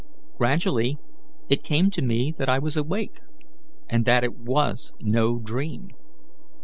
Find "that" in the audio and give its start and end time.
2.39-2.49, 4.05-4.23